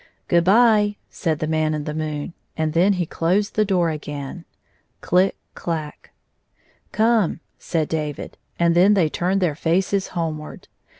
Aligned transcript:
"Good 0.27 0.43
by," 0.45 0.95
said 1.11 1.37
the 1.37 1.45
Man 1.45 1.75
in 1.75 1.83
the 1.83 1.93
moon, 1.93 2.33
and 2.57 2.73
then 2.73 2.93
he 2.93 3.05
closed 3.05 3.53
the 3.53 3.63
door 3.63 3.91
again— 3.91 4.45
Chck 5.07 5.35
clack! 5.53 6.09
"Come," 6.91 7.39
said 7.59 7.87
David, 7.87 8.35
and 8.57 8.73
then 8.75 8.95
they 8.95 9.09
turned 9.09 9.41
their 9.41 9.53
faces 9.53 10.07
homeward. 10.17 10.67